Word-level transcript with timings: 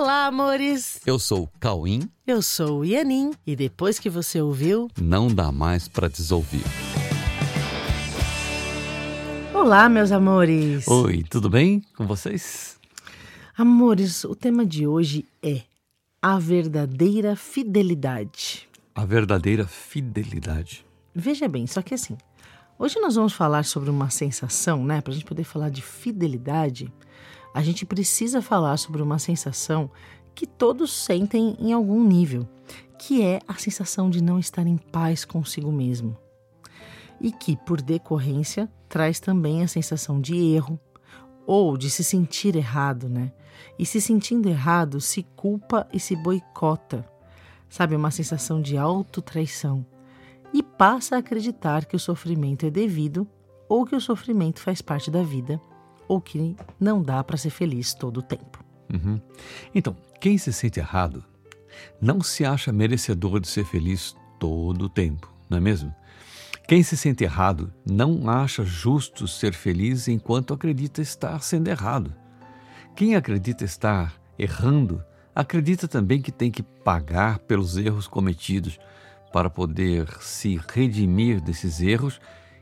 Olá, 0.00 0.26
amores! 0.26 1.00
Eu 1.04 1.18
sou 1.18 1.42
o 1.42 1.48
Cauim. 1.58 2.08
Eu 2.24 2.40
sou 2.40 2.78
o 2.78 2.84
Ianin. 2.84 3.32
E 3.44 3.56
depois 3.56 3.98
que 3.98 4.08
você 4.08 4.40
ouviu, 4.40 4.88
Não 4.96 5.26
dá 5.26 5.50
mais 5.50 5.88
pra 5.88 6.06
desouvir. 6.06 6.62
Olá, 9.52 9.88
meus 9.88 10.12
amores! 10.12 10.86
Oi, 10.86 11.24
tudo 11.28 11.50
bem 11.50 11.82
com 11.96 12.06
vocês? 12.06 12.78
Amores, 13.56 14.22
o 14.22 14.36
tema 14.36 14.64
de 14.64 14.86
hoje 14.86 15.26
é 15.42 15.62
a 16.22 16.38
verdadeira 16.38 17.34
fidelidade. 17.34 18.68
A 18.94 19.04
verdadeira 19.04 19.66
fidelidade. 19.66 20.86
Veja 21.12 21.48
bem, 21.48 21.66
só 21.66 21.82
que 21.82 21.94
assim, 21.94 22.16
hoje 22.78 23.00
nós 23.00 23.16
vamos 23.16 23.32
falar 23.32 23.64
sobre 23.64 23.90
uma 23.90 24.10
sensação, 24.10 24.84
né? 24.84 25.00
Para 25.00 25.10
a 25.12 25.14
gente 25.14 25.26
poder 25.26 25.42
falar 25.42 25.70
de 25.70 25.82
fidelidade, 25.82 26.88
a 27.54 27.62
gente 27.62 27.86
precisa 27.86 28.42
falar 28.42 28.76
sobre 28.76 29.02
uma 29.02 29.18
sensação 29.18 29.90
que 30.34 30.46
todos 30.46 30.92
sentem 30.92 31.56
em 31.58 31.72
algum 31.72 32.04
nível, 32.04 32.48
que 32.98 33.22
é 33.22 33.40
a 33.48 33.54
sensação 33.54 34.10
de 34.10 34.22
não 34.22 34.38
estar 34.38 34.66
em 34.66 34.76
paz 34.76 35.24
consigo 35.24 35.72
mesmo. 35.72 36.16
E 37.20 37.32
que, 37.32 37.56
por 37.56 37.80
decorrência, 37.80 38.70
traz 38.88 39.18
também 39.18 39.62
a 39.62 39.68
sensação 39.68 40.20
de 40.20 40.36
erro 40.36 40.78
ou 41.46 41.76
de 41.76 41.90
se 41.90 42.04
sentir 42.04 42.54
errado, 42.54 43.08
né? 43.08 43.32
E 43.78 43.84
se 43.84 44.00
sentindo 44.00 44.48
errado, 44.48 45.00
se 45.00 45.24
culpa 45.34 45.88
e 45.92 45.98
se 45.98 46.14
boicota. 46.14 47.08
Sabe, 47.68 47.96
uma 47.96 48.10
sensação 48.10 48.62
de 48.62 48.76
autotraição. 48.76 49.84
E 50.52 50.62
passa 50.62 51.16
a 51.16 51.18
acreditar 51.18 51.84
que 51.84 51.96
o 51.96 51.98
sofrimento 51.98 52.64
é 52.64 52.70
devido 52.70 53.26
ou 53.68 53.84
que 53.84 53.96
o 53.96 54.00
sofrimento 54.00 54.60
faz 54.60 54.80
parte 54.80 55.10
da 55.10 55.22
vida 55.22 55.60
ou 56.08 56.20
que 56.20 56.56
não 56.80 57.02
dá 57.02 57.22
para 57.22 57.36
ser 57.36 57.50
feliz 57.50 57.94
todo 57.94 58.18
o 58.18 58.22
tempo. 58.22 58.64
Uhum. 58.92 59.20
Então, 59.74 59.94
quem 60.20 60.38
se 60.38 60.52
sente 60.52 60.80
errado 60.80 61.22
não 62.00 62.22
se 62.22 62.44
acha 62.44 62.72
merecedor 62.72 63.38
de 63.38 63.46
ser 63.46 63.64
feliz 63.64 64.16
todo 64.40 64.86
o 64.86 64.88
tempo, 64.88 65.32
não 65.48 65.58
é 65.58 65.60
mesmo? 65.60 65.94
Quem 66.66 66.82
se 66.82 66.96
sente 66.96 67.24
errado 67.24 67.72
não 67.84 68.28
acha 68.28 68.62
justo 68.62 69.26
ser 69.26 69.54
feliz 69.54 70.06
enquanto 70.06 70.52
acredita 70.52 71.00
estar 71.00 71.40
sendo 71.40 71.68
errado. 71.68 72.14
Quem 72.94 73.14
acredita 73.14 73.64
estar 73.64 74.14
errando, 74.38 75.02
acredita 75.34 75.88
também 75.88 76.20
que 76.20 76.30
tem 76.30 76.50
que 76.50 76.62
pagar 76.62 77.38
pelos 77.38 77.78
erros 77.78 78.06
cometidos 78.06 78.78
para 79.32 79.48
poder 79.48 80.08
se 80.20 80.60
redimir 80.68 81.40
desses 81.40 81.80
erros 81.80 82.20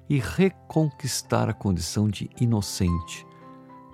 e 0.09 0.21
reconquistar 0.21 1.49
a 1.49 1.53
condição 1.53 2.09
de 2.09 2.31
inocente, 2.41 3.26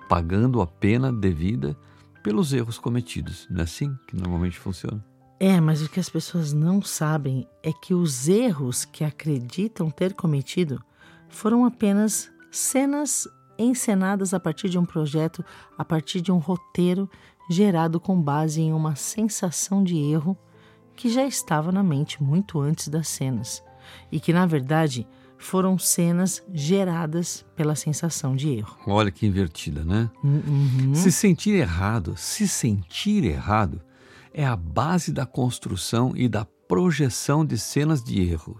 pagando 0.07 0.61
a 0.61 0.67
pena 0.67 1.11
devida 1.11 1.77
pelos 2.21 2.53
erros 2.53 2.77
cometidos. 2.77 3.47
Não 3.49 3.61
é 3.61 3.63
assim 3.63 3.95
que 4.07 4.15
normalmente 4.15 4.57
funciona? 4.57 5.03
É, 5.39 5.59
mas 5.59 5.81
o 5.81 5.89
que 5.89 5.99
as 5.99 6.09
pessoas 6.09 6.53
não 6.53 6.81
sabem 6.81 7.47
é 7.61 7.71
que 7.73 7.93
os 7.93 8.27
erros 8.27 8.85
que 8.85 9.03
acreditam 9.03 9.89
ter 9.89 10.13
cometido 10.13 10.81
foram 11.27 11.65
apenas 11.65 12.31
cenas 12.49 13.27
encenadas 13.57 14.33
a 14.33 14.39
partir 14.39 14.69
de 14.69 14.77
um 14.77 14.85
projeto, 14.85 15.43
a 15.77 15.83
partir 15.83 16.21
de 16.21 16.31
um 16.31 16.37
roteiro 16.37 17.09
gerado 17.49 17.99
com 17.99 18.19
base 18.19 18.61
em 18.61 18.71
uma 18.71 18.95
sensação 18.95 19.83
de 19.83 19.97
erro 19.97 20.37
que 20.95 21.09
já 21.09 21.25
estava 21.25 21.71
na 21.71 21.83
mente 21.83 22.21
muito 22.23 22.59
antes 22.59 22.87
das 22.87 23.07
cenas 23.07 23.63
e 24.11 24.19
que, 24.19 24.31
na 24.31 24.45
verdade, 24.45 25.07
foram 25.43 25.77
cenas 25.77 26.41
geradas 26.53 27.45
pela 27.55 27.75
sensação 27.75 28.35
de 28.35 28.49
erro. 28.49 28.77
Olha 28.87 29.11
que 29.11 29.25
invertida, 29.25 29.83
né? 29.83 30.09
Uhum. 30.23 30.95
Se 30.95 31.11
sentir 31.11 31.53
errado, 31.55 32.15
se 32.17 32.47
sentir 32.47 33.23
errado, 33.25 33.81
é 34.33 34.45
a 34.45 34.55
base 34.55 35.11
da 35.11 35.25
construção 35.25 36.13
e 36.15 36.27
da 36.27 36.45
projeção 36.67 37.45
de 37.45 37.57
cenas 37.57 38.03
de 38.03 38.21
erro, 38.21 38.59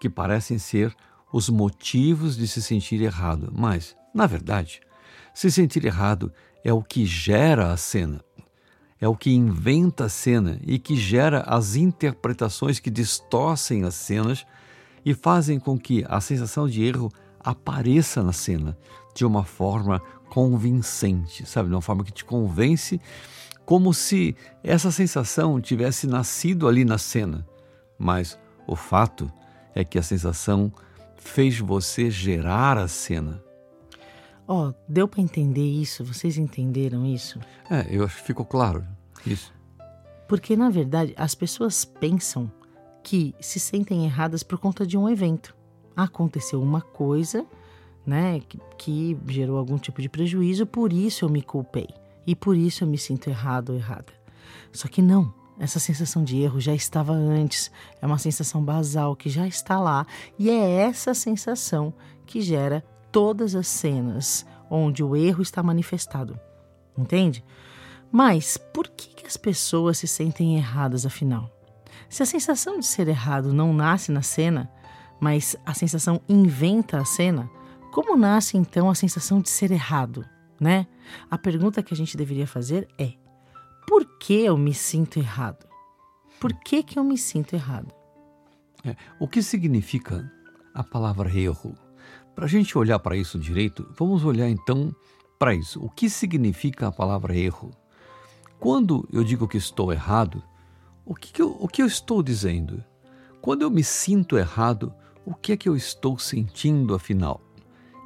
que 0.00 0.08
parecem 0.08 0.58
ser 0.58 0.94
os 1.32 1.48
motivos 1.48 2.36
de 2.36 2.48
se 2.48 2.62
sentir 2.62 3.00
errado, 3.02 3.52
mas, 3.54 3.94
na 4.14 4.26
verdade, 4.26 4.80
se 5.34 5.50
sentir 5.50 5.84
errado 5.84 6.32
é 6.64 6.72
o 6.72 6.82
que 6.82 7.04
gera 7.04 7.70
a 7.70 7.76
cena, 7.76 8.24
é 9.00 9.06
o 9.06 9.14
que 9.14 9.30
inventa 9.30 10.06
a 10.06 10.08
cena 10.08 10.58
e 10.66 10.78
que 10.78 10.96
gera 10.96 11.42
as 11.42 11.76
interpretações 11.76 12.80
que 12.80 12.90
distorcem 12.90 13.84
as 13.84 13.94
cenas 13.94 14.44
e 15.04 15.14
fazem 15.14 15.58
com 15.58 15.78
que 15.78 16.04
a 16.08 16.20
sensação 16.20 16.68
de 16.68 16.84
erro 16.84 17.10
apareça 17.40 18.22
na 18.22 18.32
cena 18.32 18.76
de 19.14 19.24
uma 19.24 19.44
forma 19.44 20.00
convincente, 20.30 21.46
sabe? 21.46 21.68
De 21.68 21.74
uma 21.74 21.82
forma 21.82 22.04
que 22.04 22.12
te 22.12 22.24
convence, 22.24 23.00
como 23.64 23.92
se 23.92 24.36
essa 24.62 24.90
sensação 24.90 25.60
tivesse 25.60 26.06
nascido 26.06 26.68
ali 26.68 26.84
na 26.84 26.98
cena. 26.98 27.46
Mas 27.98 28.38
o 28.66 28.76
fato 28.76 29.30
é 29.74 29.84
que 29.84 29.98
a 29.98 30.02
sensação 30.02 30.72
fez 31.16 31.58
você 31.58 32.10
gerar 32.10 32.78
a 32.78 32.88
cena. 32.88 33.42
Ó, 34.46 34.68
oh, 34.68 34.74
deu 34.88 35.06
para 35.06 35.20
entender 35.20 35.66
isso? 35.66 36.04
Vocês 36.04 36.38
entenderam 36.38 37.04
isso? 37.04 37.38
É, 37.68 37.86
eu 37.90 38.04
acho 38.04 38.16
que 38.16 38.22
ficou 38.28 38.46
claro 38.46 38.86
isso. 39.26 39.52
Porque, 40.26 40.56
na 40.56 40.70
verdade, 40.70 41.14
as 41.16 41.34
pessoas 41.34 41.84
pensam 41.84 42.50
que 43.02 43.34
se 43.40 43.58
sentem 43.58 44.04
erradas 44.04 44.42
por 44.42 44.58
conta 44.58 44.86
de 44.86 44.96
um 44.96 45.08
evento. 45.08 45.54
Aconteceu 45.96 46.62
uma 46.62 46.80
coisa, 46.80 47.44
né, 48.06 48.40
que, 48.40 48.58
que 48.76 49.18
gerou 49.28 49.58
algum 49.58 49.78
tipo 49.78 50.00
de 50.00 50.08
prejuízo, 50.08 50.66
por 50.66 50.92
isso 50.92 51.24
eu 51.24 51.28
me 51.28 51.42
culpei. 51.42 51.88
E 52.26 52.34
por 52.34 52.56
isso 52.56 52.84
eu 52.84 52.88
me 52.88 52.98
sinto 52.98 53.28
errado 53.28 53.70
ou 53.70 53.76
errada. 53.76 54.12
Só 54.72 54.86
que 54.86 55.00
não, 55.00 55.32
essa 55.58 55.78
sensação 55.78 56.22
de 56.22 56.38
erro 56.38 56.60
já 56.60 56.74
estava 56.74 57.12
antes, 57.12 57.70
é 58.00 58.06
uma 58.06 58.18
sensação 58.18 58.62
basal 58.62 59.16
que 59.16 59.28
já 59.28 59.46
está 59.46 59.80
lá, 59.80 60.06
e 60.38 60.50
é 60.50 60.70
essa 60.70 61.14
sensação 61.14 61.92
que 62.26 62.40
gera 62.40 62.84
todas 63.10 63.54
as 63.54 63.66
cenas 63.66 64.46
onde 64.70 65.02
o 65.02 65.16
erro 65.16 65.42
está 65.42 65.62
manifestado. 65.62 66.38
Entende? 66.96 67.44
Mas 68.10 68.56
por 68.56 68.88
que, 68.88 69.14
que 69.14 69.26
as 69.26 69.36
pessoas 69.36 69.98
se 69.98 70.06
sentem 70.06 70.56
erradas 70.56 71.04
afinal? 71.04 71.50
Se 72.08 72.22
a 72.22 72.26
sensação 72.26 72.78
de 72.78 72.86
ser 72.86 73.08
errado 73.08 73.52
não 73.52 73.72
nasce 73.72 74.10
na 74.10 74.22
cena, 74.22 74.70
mas 75.20 75.56
a 75.66 75.74
sensação 75.74 76.20
inventa 76.28 76.98
a 76.98 77.04
cena, 77.04 77.50
como 77.92 78.16
nasce 78.16 78.56
então 78.56 78.88
a 78.88 78.94
sensação 78.94 79.40
de 79.40 79.50
ser 79.50 79.70
errado, 79.70 80.24
né? 80.60 80.86
A 81.30 81.36
pergunta 81.36 81.82
que 81.82 81.92
a 81.92 81.96
gente 81.96 82.16
deveria 82.16 82.46
fazer 82.46 82.88
é: 82.98 83.14
por 83.86 84.04
que 84.18 84.44
eu 84.44 84.56
me 84.56 84.72
sinto 84.72 85.18
errado? 85.18 85.66
Por 86.40 86.52
que 86.54 86.82
que 86.82 86.98
eu 86.98 87.04
me 87.04 87.18
sinto 87.18 87.54
errado? 87.54 87.92
É, 88.84 88.94
o 89.18 89.26
que 89.26 89.42
significa 89.42 90.30
a 90.72 90.84
palavra 90.84 91.32
erro? 91.34 91.74
Para 92.34 92.44
a 92.44 92.48
gente 92.48 92.78
olhar 92.78 93.00
para 93.00 93.16
isso 93.16 93.38
direito, 93.38 93.92
vamos 93.98 94.24
olhar 94.24 94.48
então 94.48 94.94
para 95.38 95.54
isso. 95.54 95.82
O 95.82 95.90
que 95.90 96.08
significa 96.08 96.86
a 96.86 96.92
palavra 96.92 97.36
erro? 97.36 97.72
Quando 98.60 99.08
eu 99.12 99.24
digo 99.24 99.48
que 99.48 99.56
estou 99.56 99.92
errado, 99.92 100.42
o 101.08 101.14
que, 101.14 101.32
que 101.32 101.40
eu, 101.40 101.56
o 101.58 101.66
que 101.66 101.80
eu 101.80 101.86
estou 101.86 102.22
dizendo? 102.22 102.84
Quando 103.40 103.62
eu 103.62 103.70
me 103.70 103.82
sinto 103.82 104.36
errado, 104.36 104.92
o 105.24 105.34
que 105.34 105.52
é 105.52 105.56
que 105.56 105.66
eu 105.66 105.74
estou 105.74 106.18
sentindo 106.18 106.94
afinal? 106.94 107.40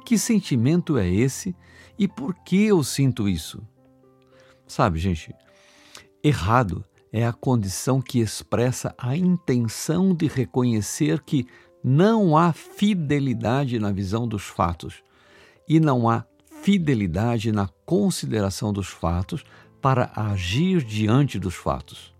Que 0.05 0.17
sentimento 0.17 0.97
é 0.97 1.05
esse 1.05 1.53
e 1.99 2.07
por 2.07 2.33
que 2.33 2.63
eu 2.63 2.81
sinto 2.81 3.27
isso? 3.27 3.61
Sabe, 4.65 4.99
gente, 4.99 5.35
errado 6.23 6.85
é 7.11 7.27
a 7.27 7.33
condição 7.33 8.01
que 8.01 8.19
expressa 8.19 8.95
a 8.97 9.17
intenção 9.17 10.15
de 10.15 10.27
reconhecer 10.27 11.21
que 11.23 11.45
não 11.83 12.37
há 12.37 12.53
fidelidade 12.53 13.79
na 13.79 13.91
visão 13.91 14.25
dos 14.25 14.43
fatos 14.43 15.03
e 15.67 15.77
não 15.77 16.09
há 16.09 16.25
fidelidade 16.61 17.51
na 17.51 17.67
consideração 17.85 18.71
dos 18.71 18.87
fatos 18.87 19.43
para 19.81 20.09
agir 20.15 20.81
diante 20.81 21.37
dos 21.37 21.55
fatos. 21.55 22.12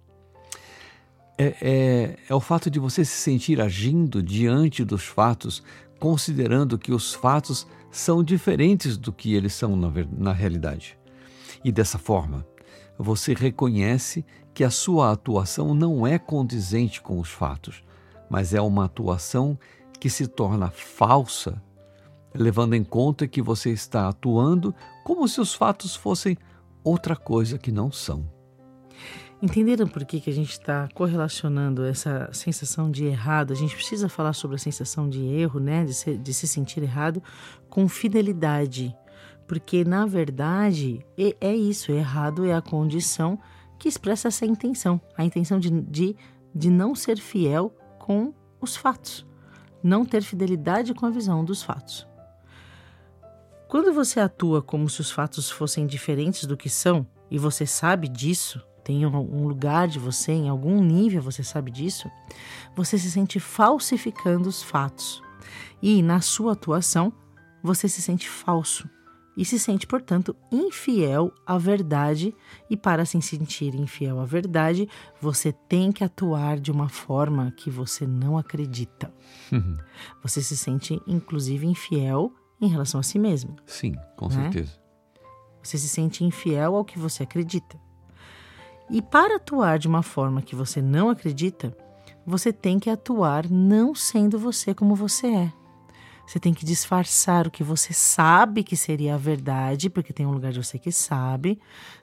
É, 1.38 1.46
é, 1.62 2.18
é, 2.30 2.36
o 2.36 2.40
fato 2.40 2.70
de 2.70 2.80
você 2.80 3.04
se 3.04 3.18
sentir 3.18 3.60
agindo 3.60 4.22
diante 4.22 4.84
dos 4.84 5.04
fatos, 5.04 5.64
considerando 6.00 6.78
que 6.78 6.92
os 6.92 7.14
fatos 7.14 7.66
são 7.92 8.24
diferentes 8.24 8.98
do 8.98 9.12
que 9.12 9.34
eles 9.34 9.54
são 9.54 9.76
na, 9.76 9.92
na 10.18 10.32
realidade. 10.32 10.98
E 11.64 11.72
dessa 11.72 11.98
forma, 11.98 12.46
você 12.98 13.34
reconhece 13.34 14.24
que 14.54 14.64
a 14.64 14.70
sua 14.70 15.12
atuação 15.12 15.74
não 15.74 16.06
é 16.06 16.20
condizente 16.20 17.02
com 17.02 17.20
os 17.20 17.30
fatos, 17.30 17.84
mas 18.30 18.54
é 18.54 18.62
uma 18.62 18.86
atuação 18.86 19.58
que 20.00 20.10
se 20.10 20.28
torna 20.28 20.70
falsa, 20.70 21.62
levando 22.34 22.76
em 22.76 22.84
conta 22.84 23.28
que 23.28 23.42
você 23.42 23.72
está 23.72 24.08
atuando 24.08 24.74
como 25.04 25.28
se 25.28 25.42
os 25.42 25.54
fatos 25.54 25.96
fossem 25.96 26.38
outra 26.84 27.16
coisa 27.16 27.58
que 27.58 27.72
não 27.72 27.92
são. 27.92 28.30
Entenderam 29.44 29.90
por 29.90 30.06
que, 30.06 30.22
que 30.22 30.30
a 30.30 30.34
gente 30.34 30.52
está 30.52 30.88
correlacionando 30.94 31.84
essa 31.84 32.30
sensação 32.32 32.90
de 32.90 33.04
errado? 33.04 33.52
A 33.52 33.56
gente 33.58 33.76
precisa 33.76 34.08
falar 34.08 34.32
sobre 34.32 34.56
a 34.56 34.58
sensação 34.58 35.10
de 35.10 35.22
erro, 35.22 35.60
né? 35.60 35.84
De, 35.84 35.94
ser, 35.94 36.18
de 36.18 36.34
se 36.34 36.48
sentir 36.48 36.82
errado, 36.82 37.22
com 37.70 37.90
fidelidade. 37.90 38.96
Porque, 39.46 39.84
na 39.84 40.06
verdade, 40.06 41.06
é, 41.18 41.36
é 41.42 41.54
isso: 41.54 41.92
errado 41.92 42.46
é 42.46 42.54
a 42.54 42.62
condição 42.62 43.38
que 43.78 43.90
expressa 43.90 44.30
essa 44.30 44.46
intenção, 44.46 45.02
a 45.18 45.26
intenção 45.26 45.60
de, 45.60 45.70
de, 45.70 46.16
de 46.56 46.70
não 46.70 46.96
ser 46.96 47.18
fiel 47.18 47.76
com 48.00 48.34
os 48.62 48.78
fatos, 48.78 49.26
não 49.84 50.06
ter 50.06 50.24
fidelidade 50.24 50.94
com 50.94 51.06
a 51.06 51.10
visão 51.10 51.44
dos 51.44 51.62
fatos. 51.62 52.08
Quando 53.68 53.92
você 53.92 54.22
atua 54.22 54.62
como 54.62 54.90
se 54.90 55.02
os 55.02 55.12
fatos 55.12 55.52
fossem 55.52 55.86
diferentes 55.86 56.46
do 56.46 56.56
que 56.56 56.70
são, 56.70 57.06
e 57.30 57.38
você 57.38 57.66
sabe 57.66 58.08
disso, 58.08 58.66
tem 58.84 59.06
um 59.06 59.48
lugar 59.48 59.88
de 59.88 60.00
você, 60.00 60.32
em 60.32 60.50
algum 60.50 60.82
nível 60.82 61.22
você 61.22 61.44
sabe 61.44 61.72
disso, 61.72 62.10
você 62.76 62.98
se 62.98 63.10
sente 63.10 63.40
falsificando 63.40 64.50
os 64.50 64.62
fatos. 64.62 65.22
E 65.82 66.02
na 66.02 66.22
sua 66.22 66.54
atuação, 66.54 67.12
você 67.62 67.88
se 67.88 68.02
sente 68.02 68.28
falso 68.30 68.90
e 69.36 69.44
se 69.44 69.58
sente, 69.58 69.88
portanto, 69.88 70.36
infiel 70.52 71.34
à 71.46 71.58
verdade. 71.58 72.36
E 72.70 72.78
para 72.78 73.06
se 73.06 73.20
sentir 73.22 73.74
infiel 73.76 74.20
à 74.20 74.26
verdade, 74.26 74.88
você 75.20 75.52
tem 75.52 75.92
que 75.92 76.04
atuar 76.04 76.60
de 76.60 76.72
uma 76.72 76.88
forma 76.88 77.52
que 77.52 77.70
você 77.70 78.06
não 78.06 78.38
acredita. 78.38 79.14
Uhum. 79.52 79.78
Você 80.22 80.42
se 80.42 80.56
sente, 80.56 81.02
inclusive, 81.08 81.66
infiel 81.66 82.32
em 82.62 82.68
relação 82.68 83.00
a 83.00 83.04
si 83.04 83.18
mesmo. 83.18 83.56
Sim, 83.66 83.96
com 84.16 84.28
né? 84.28 84.36
certeza. 84.36 84.80
Você 85.64 85.78
se 85.78 85.88
sente 85.88 86.24
infiel 86.24 86.76
ao 86.76 86.86
que 86.86 87.00
você 87.00 87.24
acredita. 87.24 87.80
E 88.90 89.02
para 89.02 89.38
atuar 89.38 89.80
de 89.80 89.88
uma 89.88 90.04
forma 90.04 90.42
que 90.42 90.56
você 90.56 90.82
não 90.82 91.10
acredita, 91.10 91.76
você 92.26 92.54
tem 92.54 92.80
que 92.80 92.90
atuar 92.90 93.50
não 93.50 93.94
sendo 93.96 94.38
você 94.38 94.74
como 94.74 94.96
você 94.96 95.28
é. 95.28 95.54
Você 96.26 96.40
tem 96.40 96.54
que 96.54 96.66
disfarçar 96.66 97.48
o 97.48 97.52
que 97.52 97.64
você 97.64 97.92
sabe 97.94 98.64
que 98.64 98.78
seria 98.78 99.16
a 99.16 99.18
verdade, 99.18 99.90
porque 99.90 100.14
tem 100.14 100.26
um 100.26 100.32
lugar 100.32 100.54
de 100.54 100.64
você 100.64 100.80
que 100.80 100.92
sabe, 100.92 101.60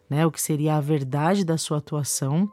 né? 0.09 0.27
O 0.27 0.31
que 0.31 0.41
seria 0.41 0.77
a 0.77 0.81
verdade 0.81 1.45
da 1.45 1.57
sua 1.57 1.79
atuação, 1.79 2.51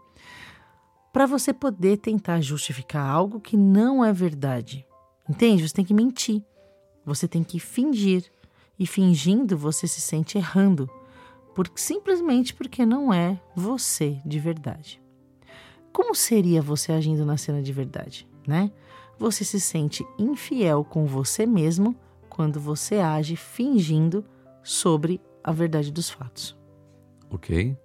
para 1.12 1.26
você 1.26 1.52
poder 1.52 1.98
tentar 1.98 2.40
justificar 2.42 3.06
algo 3.06 3.42
que 3.42 3.58
não 3.58 4.04
é 4.04 4.14
verdade. 4.14 4.86
Entende? 5.30 5.68
Você 5.68 5.74
tem 5.74 5.86
que 5.86 5.94
mentir. 5.94 6.42
Você 7.06 7.28
tem 7.28 7.44
que 7.44 7.60
fingir. 7.60 8.32
E 8.80 8.86
fingindo, 8.86 9.58
você 9.58 9.88
se 9.88 10.00
sente 10.00 10.38
errando, 10.38 10.90
por, 11.58 11.72
simplesmente 11.74 12.54
porque 12.54 12.86
não 12.86 13.12
é 13.12 13.42
você 13.56 14.22
de 14.24 14.38
verdade. 14.38 15.02
Como 15.92 16.14
seria 16.14 16.62
você 16.62 16.92
agindo 16.92 17.26
na 17.26 17.36
cena 17.36 17.64
de 17.64 17.74
verdade, 17.74 18.28
né? 18.46 18.72
você 19.18 19.44
se 19.44 19.60
sente 19.60 20.06
infiel 20.20 20.84
com 20.84 21.08
você 21.08 21.48
mesmo 21.48 21.96
quando 22.30 22.60
você 22.60 22.98
age 22.98 23.36
fingindo 23.36 24.24
sobre 24.62 25.20
a 25.44 25.52
verdade 25.52 25.92
dos 25.92 26.12
fatos. 26.12 26.56
Ok. 27.32 27.76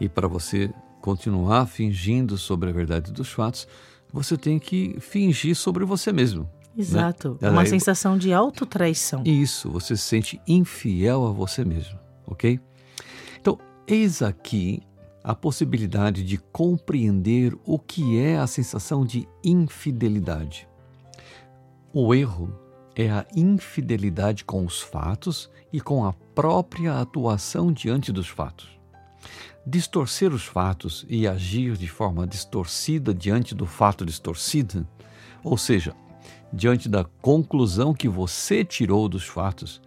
E 0.00 0.08
para 0.08 0.26
você 0.26 0.72
continuar 1.02 1.66
fingindo 1.66 2.38
sobre 2.38 2.70
a 2.70 2.72
verdade 2.72 3.12
dos 3.12 3.30
fatos, 3.30 3.68
você 4.10 4.34
tem 4.34 4.58
que 4.58 4.96
fingir 4.98 5.54
sobre 5.54 5.84
você 5.84 6.10
mesmo. 6.10 6.44
Né? 6.44 6.78
Exato. 6.78 7.36
Né? 7.38 7.50
Uma 7.50 7.60
Aí, 7.60 7.66
sensação 7.68 8.16
de 8.16 8.32
autotraição. 8.32 9.22
Isso, 9.26 9.70
você 9.70 9.94
se 9.94 10.04
sente 10.04 10.40
infiel 10.48 11.26
a 11.26 11.32
você 11.32 11.66
mesmo, 11.66 11.98
ok? 12.26 12.58
Eis 13.92 14.22
aqui 14.22 14.80
a 15.24 15.34
possibilidade 15.34 16.22
de 16.22 16.38
compreender 16.38 17.58
o 17.64 17.76
que 17.76 18.20
é 18.20 18.38
a 18.38 18.46
sensação 18.46 19.04
de 19.04 19.26
infidelidade. 19.42 20.68
O 21.92 22.14
erro 22.14 22.56
é 22.94 23.10
a 23.10 23.26
infidelidade 23.34 24.44
com 24.44 24.64
os 24.64 24.80
fatos 24.80 25.50
e 25.72 25.80
com 25.80 26.04
a 26.04 26.12
própria 26.12 27.00
atuação 27.00 27.72
diante 27.72 28.12
dos 28.12 28.28
fatos. 28.28 28.68
Distorcer 29.66 30.32
os 30.32 30.44
fatos 30.44 31.04
e 31.08 31.26
agir 31.26 31.76
de 31.76 31.88
forma 31.88 32.28
distorcida 32.28 33.12
diante 33.12 33.56
do 33.56 33.66
fato 33.66 34.06
distorcido, 34.06 34.86
ou 35.42 35.58
seja, 35.58 35.96
diante 36.52 36.88
da 36.88 37.02
conclusão 37.02 37.92
que 37.92 38.08
você 38.08 38.64
tirou 38.64 39.08
dos 39.08 39.24
fatos, 39.24 39.82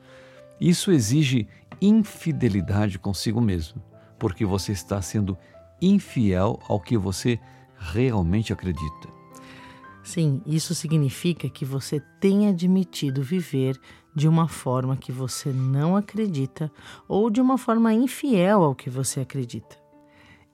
isso 0.59 0.91
exige 0.91 1.47
infidelidade 1.81 2.99
consigo 2.99 3.39
mesmo, 3.39 3.81
porque 4.23 4.45
você 4.45 4.71
está 4.71 5.01
sendo 5.01 5.37
infiel 5.81 6.57
ao 6.69 6.79
que 6.79 6.97
você 6.97 7.37
realmente 7.77 8.53
acredita. 8.53 9.09
Sim, 10.01 10.41
isso 10.45 10.73
significa 10.73 11.49
que 11.49 11.65
você 11.65 11.99
tem 12.21 12.47
admitido 12.47 13.21
viver 13.21 13.77
de 14.15 14.25
uma 14.25 14.47
forma 14.47 14.95
que 14.95 15.11
você 15.11 15.51
não 15.51 15.97
acredita 15.97 16.71
ou 17.05 17.29
de 17.29 17.41
uma 17.41 17.57
forma 17.57 17.93
infiel 17.93 18.63
ao 18.63 18.73
que 18.73 18.89
você 18.89 19.19
acredita. 19.19 19.75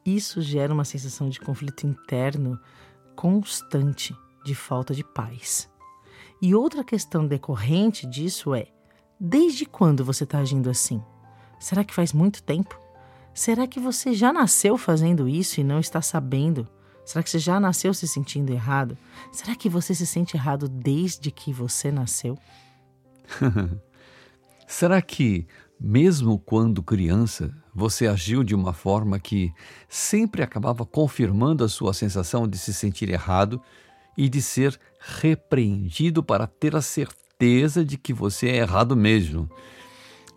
Isso 0.03 0.41
gera 0.41 0.73
uma 0.73 0.83
sensação 0.83 1.29
de 1.29 1.39
conflito 1.39 1.85
interno 1.85 2.59
constante, 3.15 4.15
de 4.43 4.55
falta 4.55 4.95
de 4.95 5.03
paz. 5.03 5.69
E 6.41 6.55
outra 6.55 6.83
questão 6.83 7.27
decorrente 7.27 8.07
disso 8.07 8.55
é: 8.55 8.65
desde 9.19 9.63
quando 9.63 10.03
você 10.03 10.23
está 10.23 10.39
agindo 10.39 10.71
assim? 10.71 11.03
Será 11.59 11.83
que 11.83 11.93
faz 11.93 12.13
muito 12.13 12.41
tempo? 12.41 12.88
Será 13.39 13.65
que 13.65 13.79
você 13.79 14.13
já 14.13 14.33
nasceu 14.33 14.77
fazendo 14.77 15.25
isso 15.25 15.61
e 15.61 15.63
não 15.63 15.79
está 15.79 16.01
sabendo? 16.01 16.67
Será 17.05 17.23
que 17.23 17.29
você 17.29 17.39
já 17.39 17.57
nasceu 17.57 17.93
se 17.93 18.05
sentindo 18.05 18.51
errado? 18.51 18.97
Será 19.31 19.55
que 19.55 19.69
você 19.69 19.95
se 19.95 20.05
sente 20.05 20.35
errado 20.35 20.67
desde 20.67 21.31
que 21.31 21.53
você 21.53 21.89
nasceu? 21.89 22.37
Será 24.67 25.01
que, 25.01 25.47
mesmo 25.79 26.37
quando 26.37 26.83
criança, 26.83 27.49
você 27.73 28.07
agiu 28.07 28.43
de 28.43 28.53
uma 28.53 28.73
forma 28.73 29.17
que 29.17 29.53
sempre 29.87 30.43
acabava 30.43 30.85
confirmando 30.85 31.63
a 31.63 31.69
sua 31.69 31.93
sensação 31.93 32.45
de 32.45 32.57
se 32.57 32.73
sentir 32.73 33.09
errado 33.09 33.61
e 34.17 34.27
de 34.27 34.41
ser 34.41 34.77
repreendido 34.99 36.21
para 36.21 36.45
ter 36.45 36.75
a 36.75 36.81
certeza 36.81 37.85
de 37.85 37.97
que 37.97 38.11
você 38.11 38.49
é 38.49 38.57
errado 38.57 38.97
mesmo? 38.97 39.49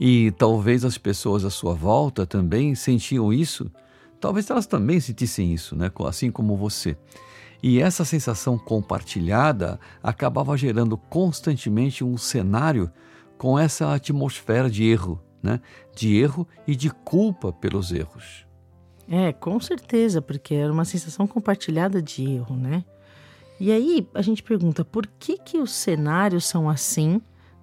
E 0.00 0.30
talvez 0.32 0.84
as 0.84 0.98
pessoas 0.98 1.44
à 1.44 1.50
sua 1.50 1.74
volta 1.74 2.26
também 2.26 2.74
sentiam 2.74 3.32
isso 3.32 3.70
Talvez 4.22 4.48
elas 4.48 4.66
também 4.66 5.00
sentissem 5.00 5.52
isso, 5.52 5.74
né? 5.74 5.90
assim 6.06 6.30
como 6.30 6.56
você. 6.56 6.96
E 7.60 7.82
essa 7.82 8.04
sensação 8.04 8.56
compartilhada 8.56 9.80
acabava 10.00 10.56
gerando 10.56 10.96
constantemente 10.96 12.04
um 12.04 12.16
cenário 12.16 12.88
com 13.36 13.58
essa 13.58 13.92
atmosfera 13.92 14.70
de 14.70 14.84
erro, 14.84 15.20
né? 15.42 15.60
de 15.92 16.16
erro 16.16 16.46
e 16.68 16.76
de 16.76 16.88
culpa 16.88 17.52
pelos 17.52 17.90
erros. 17.90 18.46
É, 19.08 19.32
com 19.32 19.58
certeza, 19.58 20.22
porque 20.22 20.54
era 20.54 20.72
uma 20.72 20.84
sensação 20.84 21.26
compartilhada 21.26 22.00
de 22.00 22.22
erro, 22.24 22.54
né? 22.54 22.84
E 23.58 23.72
aí 23.72 24.06
a 24.14 24.22
gente 24.22 24.40
pergunta 24.40 24.84
por 24.84 25.04
que, 25.18 25.36
que 25.36 25.58
os 25.58 25.72
cenários 25.72 26.44
são 26.44 26.70
assim, 26.70 27.20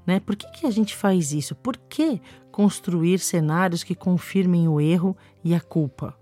né? 0.09 0.19
Por 0.19 0.35
que, 0.35 0.49
que 0.49 0.65
a 0.65 0.71
gente 0.71 0.95
faz 0.95 1.31
isso? 1.31 1.53
Por 1.53 1.77
que 1.77 2.19
construir 2.51 3.19
cenários 3.19 3.83
que 3.83 3.93
confirmem 3.93 4.67
o 4.67 4.81
erro 4.81 5.15
e 5.43 5.53
a 5.53 5.61
culpa? 5.61 6.17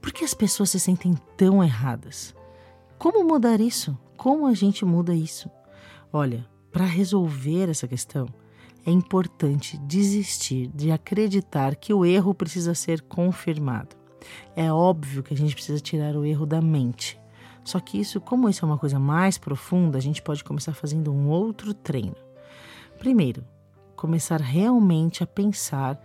Por 0.00 0.12
que 0.12 0.24
as 0.24 0.34
pessoas 0.34 0.70
se 0.70 0.80
sentem 0.80 1.14
tão 1.36 1.62
erradas? 1.62 2.34
Como 2.98 3.24
mudar 3.24 3.60
isso? 3.60 3.96
Como 4.16 4.44
a 4.44 4.54
gente 4.54 4.84
muda 4.84 5.14
isso? 5.14 5.48
Olha, 6.12 6.44
para 6.72 6.84
resolver 6.84 7.68
essa 7.70 7.86
questão, 7.86 8.26
é 8.84 8.90
importante 8.90 9.78
desistir 9.78 10.66
de 10.74 10.90
acreditar 10.90 11.76
que 11.76 11.94
o 11.94 12.04
erro 12.04 12.34
precisa 12.34 12.74
ser 12.74 13.02
confirmado. 13.02 13.94
É 14.56 14.72
óbvio 14.72 15.22
que 15.22 15.32
a 15.32 15.36
gente 15.36 15.54
precisa 15.54 15.78
tirar 15.78 16.16
o 16.16 16.24
erro 16.24 16.44
da 16.44 16.60
mente. 16.60 17.16
Só 17.64 17.78
que 17.78 18.00
isso, 18.00 18.20
como 18.20 18.48
isso 18.48 18.64
é 18.64 18.66
uma 18.66 18.78
coisa 18.78 18.98
mais 18.98 19.38
profunda, 19.38 19.96
a 19.96 20.00
gente 20.00 20.20
pode 20.20 20.42
começar 20.42 20.74
fazendo 20.74 21.12
um 21.12 21.28
outro 21.28 21.72
treino. 21.72 22.16
Primeiro, 23.02 23.44
começar 23.96 24.40
realmente 24.40 25.24
a 25.24 25.26
pensar 25.26 26.00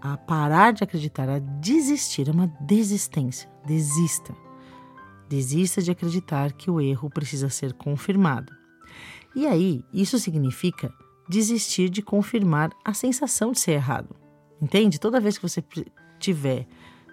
a 0.00 0.16
parar 0.16 0.72
de 0.72 0.82
acreditar, 0.82 1.28
a 1.28 1.38
desistir, 1.38 2.26
é 2.26 2.32
uma 2.32 2.46
desistência. 2.58 3.50
Desista. 3.66 4.34
Desista 5.28 5.82
de 5.82 5.90
acreditar 5.90 6.52
que 6.52 6.70
o 6.70 6.80
erro 6.80 7.10
precisa 7.10 7.50
ser 7.50 7.74
confirmado. 7.74 8.50
E 9.34 9.46
aí, 9.46 9.84
isso 9.92 10.18
significa 10.18 10.90
desistir 11.28 11.90
de 11.90 12.00
confirmar 12.00 12.70
a 12.82 12.94
sensação 12.94 13.52
de 13.52 13.60
ser 13.60 13.72
errado. 13.72 14.16
Entende? 14.58 14.98
Toda 14.98 15.20
vez 15.20 15.36
que 15.36 15.46
você 15.46 15.62
tiver 16.18 16.66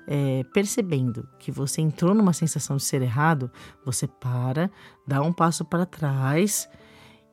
é, 0.08 0.46
percebendo 0.54 1.28
que 1.40 1.52
você 1.52 1.82
entrou 1.82 2.14
numa 2.16 2.32
sensação 2.32 2.78
de 2.78 2.86
ser 2.86 3.02
errado, 3.02 3.52
você 3.84 4.08
para, 4.08 4.72
dá 5.06 5.22
um 5.22 5.34
passo 5.34 5.66
para 5.66 5.86
trás 5.86 6.70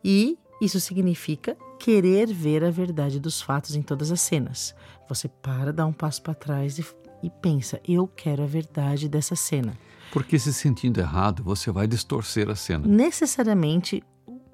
e 0.05 0.37
isso 0.61 0.79
significa 0.79 1.57
querer 1.79 2.33
ver 2.33 2.62
a 2.64 2.71
verdade 2.71 3.19
dos 3.19 3.40
fatos 3.40 3.75
em 3.75 3.83
todas 3.83 4.12
as 4.12 4.21
cenas. 4.21 4.75
Você 5.09 5.29
para, 5.29 5.73
dá 5.73 5.87
um 5.87 5.93
passo 5.93 6.23
para 6.23 6.35
trás 6.35 6.79
e, 6.79 6.87
e 7.23 7.31
pensa: 7.31 7.81
eu 7.87 8.07
quero 8.07 8.43
a 8.43 8.47
verdade 8.47 9.09
dessa 9.09 9.35
cena. 9.35 9.76
Porque 10.12 10.38
se 10.38 10.52
sentindo 10.52 11.00
errado, 11.00 11.43
você 11.43 11.71
vai 11.71 11.87
distorcer 11.87 12.50
a 12.50 12.57
cena. 12.57 12.87
Necessariamente, 12.87 14.02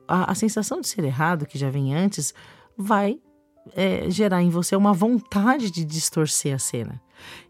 a, 0.07 0.31
a 0.31 0.35
sensação 0.35 0.81
de 0.81 0.89
ser 0.89 1.03
errado, 1.05 1.47
que 1.47 1.59
já 1.59 1.71
vem 1.71 1.95
antes, 1.95 2.35
vai 2.77 3.19
é, 3.75 4.09
gerar 4.11 4.43
em 4.43 4.51
você 4.51 4.77
uma 4.77 4.93
vontade 4.93 5.71
de 5.71 5.85
distorcer 5.85 6.55
a 6.55 6.59
cena. 6.59 7.01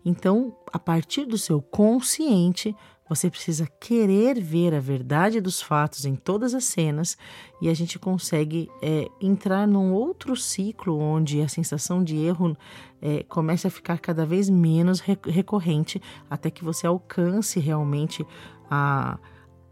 Então, 0.05 0.57
a 0.73 0.79
partir 0.79 1.27
do 1.27 1.37
seu 1.37 1.61
consciente, 1.61 2.75
você 3.09 3.31
precisa 3.31 3.67
querer 3.81 4.41
ver 4.41 4.75
a 4.75 4.81
verdade 4.81 5.41
dos 5.41 5.63
fatos 5.63 6.05
em 6.05 6.17
todas 6.17 6.55
as 6.55 6.65
cenas 6.65 7.17
e 7.61 7.69
a 7.69 7.75
gente 7.75 7.99
consegue 7.99 8.69
é, 8.83 9.09
entrar 9.21 9.67
num 9.67 9.93
outro 9.93 10.35
ciclo 10.35 10.99
onde 10.99 11.41
a 11.41 11.49
sensação 11.49 12.03
de 12.03 12.17
erro 12.17 12.57
é, 13.01 13.23
começa 13.25 13.69
a 13.69 13.71
ficar 13.71 13.99
cada 14.01 14.27
vez 14.27 14.51
menos 14.51 15.01
recorrente 15.01 16.01
até 16.29 16.51
que 16.51 16.65
você 16.65 16.87
alcance 16.87 17.61
realmente 17.61 18.27
a, 18.69 19.19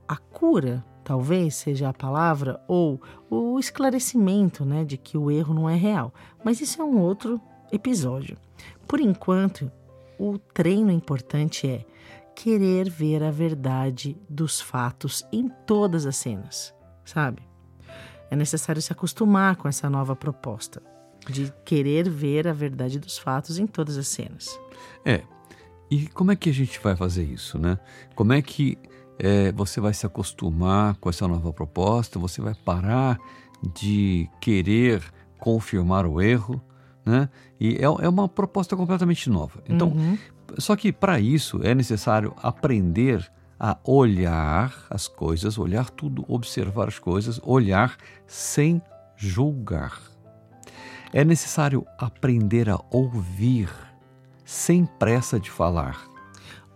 a 0.07 0.17
cura, 0.17 0.85
talvez 1.03 1.57
seja 1.57 1.89
a 1.89 1.93
palavra, 1.93 2.61
ou 2.69 3.01
o 3.29 3.59
esclarecimento 3.59 4.65
né, 4.65 4.85
de 4.85 4.97
que 4.97 5.19
o 5.19 5.31
erro 5.31 5.53
não 5.53 5.69
é 5.69 5.75
real. 5.75 6.15
Mas 6.45 6.61
isso 6.61 6.81
é 6.81 6.85
um 6.85 6.99
outro 6.99 7.41
episódio. 7.73 8.37
Por 8.87 9.01
enquanto, 9.01 9.71
o 10.19 10.39
treino 10.39 10.93
importante 10.93 11.69
é 11.69 11.85
querer 12.35 12.89
ver 12.89 13.23
a 13.23 13.31
verdade 13.31 14.17
dos 14.29 14.61
fatos 14.61 15.25
em 15.33 15.49
todas 15.67 16.07
as 16.07 16.17
cenas, 16.17 16.75
sabe? 17.05 17.43
É 18.31 18.37
necessário 18.37 18.83
se 18.83 18.93
acostumar 18.93 19.57
com 19.57 19.69
essa 19.69 19.89
nova 19.89 20.17
proposta 20.17 20.83
de 21.29 21.53
querer 21.65 22.09
ver 22.09 22.47
a 22.49 22.53
verdade 22.53 22.99
dos 22.99 23.17
fatos 23.17 23.59
em 23.59 23.67
todas 23.67 23.97
as 23.97 24.09
cenas. 24.09 24.59
É. 25.05 25.23
E 25.91 26.07
como 26.09 26.33
é 26.33 26.37
que 26.37 26.51
a 26.51 26.53
gente 26.53 26.81
vai 26.81 26.97
fazer 26.97 27.25
isso, 27.25 27.59
né? 27.59 27.79
Como 28.15 28.33
é 28.33 28.43
que 28.43 28.77
é, 29.19 29.53
você 29.53 29.81
vai 29.81 29.95
se 29.95 30.05
acostumar 30.05 30.97
com 30.97 31.09
essa 31.09 31.29
nova 31.29 31.53
proposta? 31.53 32.19
Você 32.19 32.41
vai 32.41 32.55
parar 32.55 33.19
de 33.75 34.29
querer 34.41 35.03
confirmar 35.39 36.07
o 36.07 36.21
erro, 36.21 36.61
né? 37.05 37.29
E 37.61 37.77
é, 37.77 37.85
é 37.85 38.09
uma 38.09 38.29
proposta 38.29 38.77
completamente 38.77 39.29
nova. 39.31 39.63
Então, 39.69 39.89
uhum. 39.89 40.19
Só 40.59 40.77
que 40.77 40.93
para 40.93 41.19
isso 41.21 41.61
é 41.63 41.75
necessário 41.75 42.35
aprender 42.43 43.31
a 43.59 43.79
olhar 43.85 44.75
as 44.91 45.09
coisas, 45.09 45.59
olhar 45.59 45.89
tudo, 45.91 46.25
observar 46.29 46.89
as 46.89 46.99
coisas, 46.99 47.41
olhar 47.43 47.97
sem 48.27 48.83
julgar. 49.17 50.01
É 51.13 51.25
necessário 51.25 51.87
aprender 51.99 52.69
a 52.69 52.79
ouvir 52.91 53.71
sem 54.45 54.85
pressa 54.85 55.39
de 55.39 55.51
falar. 55.51 56.11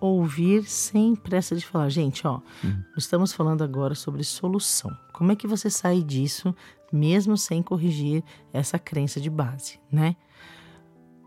Ouvir 0.00 0.62
sem 0.64 1.16
pressa 1.16 1.56
de 1.56 1.66
falar. 1.66 1.88
Gente, 1.88 2.24
ó, 2.24 2.40
hum. 2.64 2.82
estamos 2.96 3.32
falando 3.32 3.64
agora 3.64 3.96
sobre 3.96 4.22
solução. 4.22 4.96
Como 5.12 5.32
é 5.32 5.36
que 5.36 5.46
você 5.48 5.68
sai 5.68 6.02
disso 6.02 6.54
mesmo 6.92 7.36
sem 7.36 7.62
corrigir 7.62 8.22
essa 8.52 8.78
crença 8.78 9.20
de 9.20 9.28
base, 9.28 9.78
né? 9.90 10.16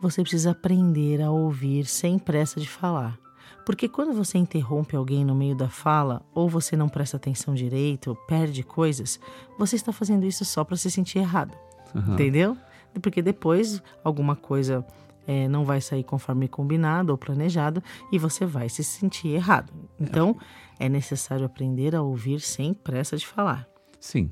Você 0.01 0.21
precisa 0.23 0.51
aprender 0.51 1.21
a 1.21 1.29
ouvir 1.29 1.85
sem 1.85 2.17
pressa 2.17 2.59
de 2.59 2.67
falar. 2.67 3.19
Porque 3.65 3.87
quando 3.87 4.13
você 4.13 4.39
interrompe 4.39 4.95
alguém 4.95 5.23
no 5.23 5.35
meio 5.35 5.55
da 5.55 5.69
fala, 5.69 6.23
ou 6.33 6.49
você 6.49 6.75
não 6.75 6.89
presta 6.89 7.17
atenção 7.17 7.53
direito, 7.53 8.09
ou 8.09 8.15
perde 8.15 8.63
coisas, 8.63 9.19
você 9.57 9.75
está 9.75 9.93
fazendo 9.93 10.25
isso 10.25 10.43
só 10.43 10.63
para 10.63 10.75
se 10.75 10.89
sentir 10.89 11.19
errado. 11.19 11.55
Uhum. 11.93 12.13
Entendeu? 12.13 12.57
Porque 13.01 13.21
depois 13.21 13.81
alguma 14.03 14.35
coisa 14.35 14.85
é, 15.27 15.47
não 15.47 15.63
vai 15.63 15.79
sair 15.79 16.03
conforme 16.03 16.47
combinado 16.47 17.11
ou 17.11 17.17
planejado 17.17 17.83
e 18.11 18.17
você 18.17 18.45
vai 18.45 18.67
se 18.67 18.83
sentir 18.83 19.29
errado. 19.29 19.71
Então, 19.99 20.35
é 20.79 20.89
necessário 20.89 21.45
aprender 21.45 21.95
a 21.95 22.01
ouvir 22.01 22.39
sem 22.41 22.73
pressa 22.73 23.15
de 23.15 23.27
falar. 23.27 23.67
Sim, 23.99 24.31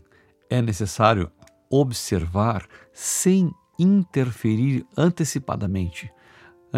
é 0.49 0.61
necessário 0.61 1.31
observar 1.69 2.65
sem 2.91 3.53
interferir 3.79 4.85
antecipadamente, 4.95 6.11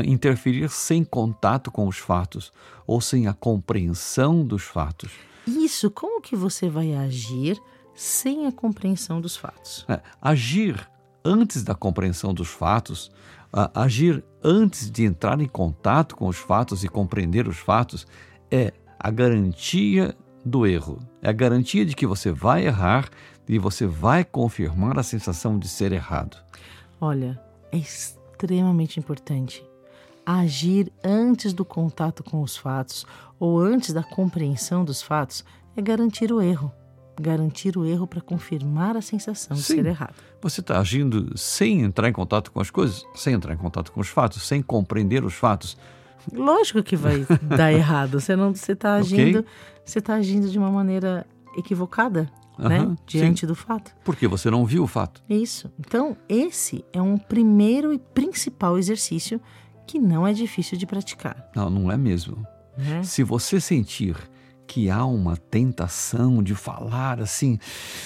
interferir 0.05 0.69
sem 0.69 1.03
contato 1.03 1.71
com 1.71 1.87
os 1.87 1.97
fatos 1.97 2.53
ou 2.87 3.01
sem 3.01 3.27
a 3.27 3.33
compreensão 3.33 4.45
dos 4.45 4.63
fatos. 4.63 5.11
Isso, 5.45 5.89
como 5.89 6.21
que 6.21 6.35
você 6.35 6.69
vai 6.69 6.93
agir 6.93 7.59
sem 7.93 8.45
a 8.45 8.51
compreensão 8.51 9.19
dos 9.19 9.35
fatos? 9.35 9.85
É, 9.89 9.99
agir 10.21 10.87
antes 11.25 11.63
da 11.63 11.75
compreensão 11.75 12.33
dos 12.33 12.47
fatos, 12.47 13.11
agir 13.73 14.23
antes 14.43 14.89
de 14.89 15.03
entrar 15.03 15.39
em 15.41 15.47
contato 15.47 16.15
com 16.15 16.27
os 16.27 16.37
fatos 16.37 16.83
e 16.83 16.87
compreender 16.87 17.47
os 17.47 17.57
fatos 17.57 18.07
é 18.49 18.73
a 18.97 19.11
garantia 19.11 20.15
do 20.45 20.65
erro. 20.65 20.99
É 21.21 21.29
a 21.29 21.33
garantia 21.33 21.85
de 21.85 21.95
que 21.95 22.07
você 22.07 22.31
vai 22.31 22.65
errar 22.65 23.09
e 23.47 23.59
você 23.59 23.85
vai 23.85 24.23
confirmar 24.23 24.97
a 24.97 25.03
sensação 25.03 25.59
de 25.59 25.67
ser 25.67 25.91
errado. 25.91 26.37
Olha, 27.01 27.41
é 27.71 27.77
extremamente 27.77 28.99
importante 28.99 29.63
agir 30.25 30.91
antes 31.03 31.53
do 31.53 31.65
contato 31.65 32.23
com 32.23 32.41
os 32.41 32.55
fatos 32.55 33.05
ou 33.39 33.59
antes 33.59 33.93
da 33.93 34.03
compreensão 34.03 34.85
dos 34.85 35.01
fatos 35.01 35.43
é 35.75 35.81
garantir 35.81 36.31
o 36.31 36.41
erro. 36.41 36.71
Garantir 37.19 37.77
o 37.77 37.85
erro 37.85 38.07
para 38.07 38.21
confirmar 38.21 38.95
a 38.95 39.01
sensação 39.01 39.55
de 39.55 39.63
Sim. 39.63 39.75
ser 39.75 39.85
errado. 39.85 40.15
Você 40.41 40.61
está 40.61 40.79
agindo 40.79 41.37
sem 41.37 41.81
entrar 41.81 42.07
em 42.07 42.13
contato 42.13 42.51
com 42.51 42.59
as 42.59 42.71
coisas, 42.71 43.05
sem 43.13 43.33
entrar 43.33 43.53
em 43.53 43.57
contato 43.57 43.91
com 43.91 43.99
os 43.99 44.07
fatos, 44.07 44.47
sem 44.47 44.61
compreender 44.61 45.23
os 45.23 45.33
fatos. 45.33 45.77
Lógico 46.31 46.81
que 46.81 46.95
vai 46.95 47.25
dar 47.43 47.73
errado. 47.73 48.19
Você 48.19 48.35
não, 48.35 48.55
você 48.55 48.71
está 48.71 48.95
agindo, 48.95 49.39
okay. 49.39 49.51
você 49.83 49.99
está 49.99 50.15
agindo 50.15 50.49
de 50.49 50.57
uma 50.57 50.71
maneira 50.71 51.25
equivocada 51.57 52.31
uhum, 52.57 52.69
né? 52.69 52.95
diante 53.05 53.41
sim. 53.41 53.47
do 53.47 53.55
fato. 53.55 53.91
Porque 54.03 54.27
você 54.27 54.49
não 54.49 54.65
viu 54.65 54.83
o 54.83 54.87
fato. 54.87 55.23
Isso. 55.29 55.71
Então, 55.79 56.15
esse 56.27 56.83
é 56.93 57.01
um 57.01 57.17
primeiro 57.17 57.93
e 57.93 57.99
principal 57.99 58.77
exercício 58.77 59.41
que 59.87 59.99
não 59.99 60.25
é 60.25 60.33
difícil 60.33 60.77
de 60.77 60.85
praticar. 60.85 61.49
Não, 61.55 61.69
não 61.69 61.91
é 61.91 61.97
mesmo. 61.97 62.45
É? 62.77 63.03
Se 63.03 63.23
você 63.23 63.59
sentir 63.59 64.15
que 64.71 64.89
há 64.89 65.03
uma 65.05 65.35
tentação 65.35 66.41
de 66.41 66.55
falar 66.55 67.19
assim 67.19 67.59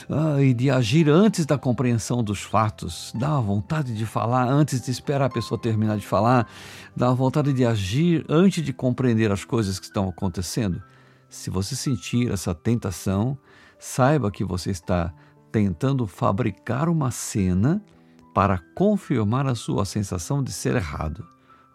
uh, 0.09 0.41
e 0.41 0.51
de 0.51 0.71
agir 0.71 1.07
antes 1.07 1.45
da 1.45 1.59
compreensão 1.59 2.23
dos 2.23 2.41
fatos, 2.41 3.13
dá 3.13 3.33
uma 3.33 3.41
vontade 3.41 3.95
de 3.95 4.03
falar 4.03 4.47
antes 4.47 4.81
de 4.81 4.89
esperar 4.89 5.25
a 5.25 5.29
pessoa 5.29 5.61
terminar 5.61 5.95
de 5.99 6.07
falar, 6.07 6.49
dá 6.95 7.11
vontade 7.11 7.53
de 7.53 7.63
agir 7.63 8.25
antes 8.27 8.63
de 8.63 8.73
compreender 8.73 9.31
as 9.31 9.45
coisas 9.45 9.77
que 9.77 9.85
estão 9.85 10.09
acontecendo. 10.09 10.81
Se 11.29 11.51
você 11.51 11.75
sentir 11.75 12.31
essa 12.31 12.55
tentação, 12.55 13.37
saiba 13.85 14.31
que 14.31 14.43
você 14.43 14.71
está 14.71 15.13
tentando 15.51 16.07
fabricar 16.07 16.89
uma 16.89 17.11
cena 17.11 17.85
para 18.33 18.57
confirmar 18.73 19.45
a 19.45 19.53
sua 19.53 19.85
sensação 19.85 20.43
de 20.43 20.51
ser 20.51 20.75
errado. 20.75 21.23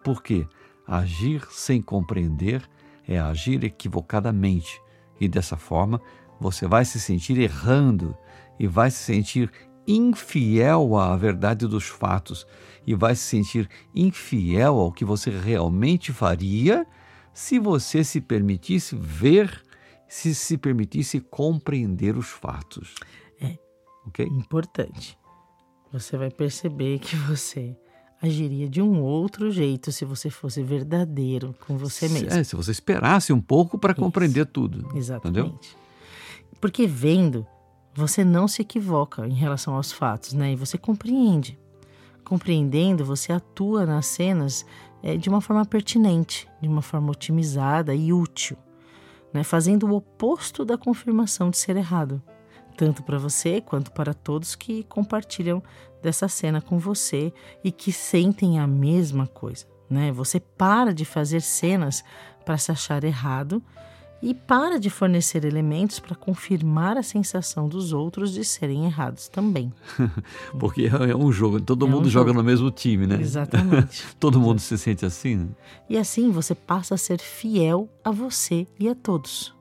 Porque 0.02 0.44
agir 0.86 1.46
sem 1.50 1.80
compreender 1.80 2.68
é 3.06 3.18
agir 3.18 3.62
equivocadamente, 3.62 4.82
e 5.20 5.28
dessa 5.28 5.56
forma 5.56 6.00
você 6.40 6.66
vai 6.66 6.84
se 6.84 6.98
sentir 6.98 7.38
errando 7.38 8.16
e 8.58 8.66
vai 8.66 8.90
se 8.90 8.98
sentir 8.98 9.50
infiel 9.86 10.96
à 10.96 11.16
verdade 11.16 11.66
dos 11.68 11.86
fatos 11.86 12.44
e 12.84 12.92
vai 12.92 13.14
se 13.14 13.22
sentir 13.22 13.68
infiel 13.94 14.78
ao 14.80 14.90
que 14.90 15.04
você 15.04 15.30
realmente 15.30 16.12
faria 16.12 16.84
se 17.32 17.58
você 17.58 18.02
se 18.02 18.20
permitisse 18.20 18.96
ver 18.96 19.62
se 20.10 20.34
se 20.34 20.58
permitisse 20.58 21.20
compreender 21.20 22.16
os 22.16 22.26
fatos. 22.26 22.96
É 23.40 23.56
okay? 24.04 24.26
importante. 24.26 25.16
Você 25.92 26.16
vai 26.16 26.30
perceber 26.32 26.98
que 26.98 27.14
você 27.14 27.76
agiria 28.20 28.68
de 28.68 28.82
um 28.82 29.00
outro 29.00 29.52
jeito 29.52 29.92
se 29.92 30.04
você 30.04 30.28
fosse 30.28 30.64
verdadeiro 30.64 31.54
com 31.64 31.78
você 31.78 32.08
mesmo. 32.08 32.28
É, 32.28 32.42
se 32.42 32.56
você 32.56 32.72
esperasse 32.72 33.32
um 33.32 33.40
pouco 33.40 33.78
para 33.78 33.94
compreender 33.94 34.46
tudo. 34.46 34.90
Exatamente. 34.96 35.46
Entendeu? 35.46 35.60
Porque 36.60 36.88
vendo, 36.88 37.46
você 37.94 38.24
não 38.24 38.48
se 38.48 38.62
equivoca 38.62 39.24
em 39.28 39.34
relação 39.34 39.76
aos 39.76 39.92
fatos, 39.92 40.32
né? 40.32 40.52
E 40.52 40.56
você 40.56 40.76
compreende. 40.76 41.56
Compreendendo, 42.24 43.04
você 43.04 43.32
atua 43.32 43.86
nas 43.86 44.06
cenas 44.06 44.66
é, 45.04 45.16
de 45.16 45.28
uma 45.28 45.40
forma 45.40 45.64
pertinente, 45.64 46.48
de 46.60 46.68
uma 46.68 46.82
forma 46.82 47.12
otimizada 47.12 47.94
e 47.94 48.12
útil 48.12 48.58
né, 49.32 49.44
fazendo 49.44 49.86
o 49.86 49.94
oposto 49.96 50.64
da 50.64 50.76
confirmação 50.76 51.50
de 51.50 51.58
ser 51.58 51.76
errado, 51.76 52.22
tanto 52.76 53.02
para 53.02 53.18
você 53.18 53.60
quanto 53.60 53.92
para 53.92 54.14
todos 54.14 54.54
que 54.54 54.84
compartilham 54.84 55.62
dessa 56.02 56.28
cena 56.28 56.60
com 56.60 56.78
você 56.78 57.32
e 57.62 57.70
que 57.70 57.92
sentem 57.92 58.58
a 58.58 58.66
mesma 58.66 59.26
coisa. 59.26 59.66
Né? 59.88 60.12
Você 60.12 60.40
para 60.40 60.94
de 60.94 61.04
fazer 61.04 61.42
cenas 61.42 62.04
para 62.44 62.56
se 62.56 62.72
achar 62.72 63.04
errado 63.04 63.62
e 64.22 64.34
para 64.34 64.78
de 64.78 64.90
fornecer 64.90 65.44
elementos 65.44 65.98
para 65.98 66.14
confirmar 66.14 66.96
a 66.98 67.02
sensação 67.02 67.68
dos 67.68 67.92
outros 67.92 68.32
de 68.32 68.44
serem 68.44 68.84
errados 68.84 69.28
também. 69.28 69.72
Porque 70.58 70.90
é 71.08 71.16
um 71.16 71.32
jogo, 71.32 71.60
todo 71.60 71.86
é 71.86 71.88
mundo 71.88 72.06
um 72.06 72.10
joga 72.10 72.28
jogo. 72.30 72.40
no 72.42 72.44
mesmo 72.46 72.70
time, 72.70 73.06
né? 73.06 73.18
Exatamente. 73.20 74.04
todo 74.20 74.38
mundo 74.40 74.60
se 74.60 74.76
sente 74.76 75.06
assim. 75.06 75.36
Né? 75.36 75.48
E 75.88 75.96
assim 75.96 76.30
você 76.30 76.54
passa 76.54 76.94
a 76.94 76.98
ser 76.98 77.18
fiel 77.20 77.88
a 78.04 78.10
você 78.10 78.66
e 78.78 78.88
a 78.88 78.94
todos. 78.94 79.54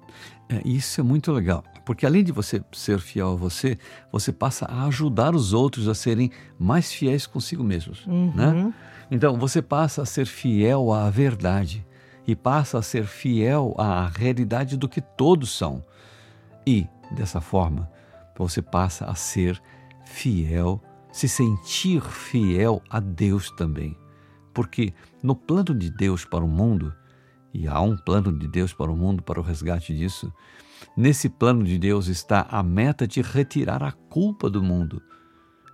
É, 0.50 0.62
isso 0.68 1.00
é 1.00 1.04
muito 1.04 1.32
legal, 1.32 1.64
Porque 1.86 2.06
além 2.06 2.24
de 2.24 2.32
você 2.32 2.62
ser 2.72 3.00
fiel 3.00 3.34
a 3.34 3.36
você, 3.36 3.78
você 4.12 4.32
passa 4.32 4.66
a 4.66 4.86
ajudar 4.88 5.36
os 5.36 5.54
outros 5.54 5.88
a 5.88 5.94
serem 5.94 6.32
mais 6.58 6.92
fiéis 6.92 7.28
consigo 7.28 7.64
mesmos, 7.64 8.04
Uhum. 8.08 8.34
né? 8.36 8.74
Então 9.12 9.38
você 9.38 9.62
passa 9.62 10.02
a 10.02 10.06
ser 10.06 10.26
fiel 10.26 10.92
à 10.92 11.10
verdade 11.10 11.86
e 12.30 12.36
passa 12.36 12.78
a 12.78 12.82
ser 12.84 13.06
fiel 13.06 13.74
à 13.76 14.08
realidade 14.08 14.78
do 14.78 14.88
que 14.88 15.02
todos 15.02 15.50
são. 15.50 15.84
E 16.66 16.88
dessa 17.10 17.42
forma, 17.42 17.90
você 18.38 18.62
passa 18.62 19.06
a 19.06 19.16
ser 19.16 19.60
fiel, 20.06 20.80
se 21.12 21.28
sentir 21.28 22.04
fiel 22.04 22.84
a 22.88 23.00
Deus 23.00 23.50
também. 23.50 23.98
Porque 24.54 24.94
no 25.24 25.36
plano 25.36 25.74
de 25.74 25.90
Deus 25.90 26.24
para 26.24 26.46
o 26.46 26.48
mundo, 26.48 26.94
e 27.52 27.68
há 27.68 27.82
um 27.82 27.98
plano 27.98 28.32
de 28.32 28.48
Deus 28.48 28.74
para 28.74 28.92
o 28.92 28.96
mundo, 28.96 29.24
para 29.24 29.40
o 29.40 29.44
resgate 29.44 29.98
disso, 29.98 30.32
nesse 30.96 31.30
plano 31.30 31.64
de 31.64 31.80
Deus 31.80 32.06
está 32.06 32.46
a 32.48 32.62
meta 32.62 33.08
de 33.08 33.24
retirar 33.24 33.82
a 33.82 33.92
culpa 33.92 34.52
do 34.52 34.62
mundo, 34.62 35.02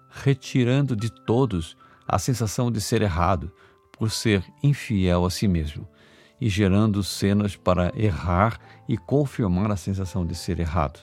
retirando 0.10 0.96
de 0.96 1.12
todos 1.12 1.76
a 2.08 2.18
sensação 2.18 2.72
de 2.72 2.80
ser 2.80 3.02
errado 3.02 3.52
por 3.92 4.10
ser 4.10 4.42
infiel 4.64 5.26
a 5.26 5.30
si 5.30 5.50
mesmo 5.50 5.86
e 6.46 6.50
gerando 6.50 7.02
cenas 7.04 7.56
para 7.56 7.92
errar 8.00 8.60
e 8.88 8.96
confirmar 8.96 9.72
a 9.72 9.76
sensação 9.76 10.24
de 10.24 10.36
ser 10.36 10.60
errado. 10.60 11.00